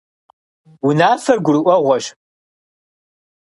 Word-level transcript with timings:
Унафэр 0.87 1.37
гурыӀуэгъуэщ. 1.45 2.05